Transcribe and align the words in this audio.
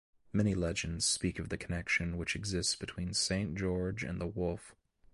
Many 0.33 0.55
legends 0.55 1.05
speak 1.05 1.37
of 1.37 1.49
the 1.49 1.59
connection 1.59 2.17
which 2.17 2.35
exists 2.35 2.75
between 2.75 3.13
St. 3.13 3.53
George 3.55 4.03
and 4.03 4.19
the 4.19 4.25
wolf. 4.25 4.73